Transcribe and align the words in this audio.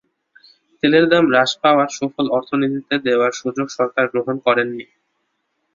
তেলের 0.83 1.05
দাম 1.11 1.25
হ্রাস 1.29 1.51
পাওয়ার 1.63 1.89
সুফল 1.97 2.25
অর্থনীতিতে 2.37 2.95
দেওয়ার 3.07 3.31
সুযোগ 3.41 3.67
সরকার 3.77 4.05
গ্রহণ 4.13 4.35
করেনি। 4.45 4.83